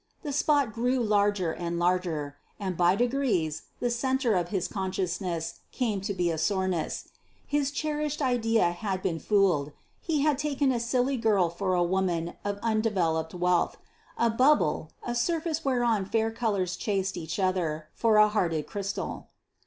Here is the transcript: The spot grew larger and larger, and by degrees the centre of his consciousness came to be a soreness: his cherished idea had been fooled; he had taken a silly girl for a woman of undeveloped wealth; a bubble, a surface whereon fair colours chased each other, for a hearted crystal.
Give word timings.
The 0.23 0.33
spot 0.33 0.73
grew 0.73 0.97
larger 0.99 1.51
and 1.53 1.77
larger, 1.77 2.35
and 2.59 2.75
by 2.75 2.95
degrees 2.95 3.61
the 3.79 3.91
centre 3.91 4.33
of 4.33 4.49
his 4.49 4.67
consciousness 4.67 5.59
came 5.71 6.01
to 6.01 6.11
be 6.15 6.31
a 6.31 6.39
soreness: 6.39 7.09
his 7.45 7.69
cherished 7.69 8.19
idea 8.19 8.71
had 8.71 9.03
been 9.03 9.19
fooled; 9.19 9.73
he 9.99 10.21
had 10.21 10.39
taken 10.39 10.71
a 10.71 10.79
silly 10.79 11.17
girl 11.17 11.49
for 11.51 11.75
a 11.75 11.83
woman 11.83 12.33
of 12.43 12.57
undeveloped 12.63 13.35
wealth; 13.35 13.77
a 14.17 14.31
bubble, 14.31 14.89
a 15.05 15.13
surface 15.13 15.63
whereon 15.63 16.05
fair 16.05 16.31
colours 16.31 16.77
chased 16.77 17.15
each 17.15 17.37
other, 17.37 17.87
for 17.93 18.17
a 18.17 18.27
hearted 18.27 18.65
crystal. 18.65 19.27